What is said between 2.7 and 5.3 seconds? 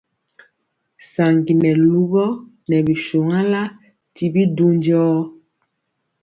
bi shuanla ti bi du njɔɔ.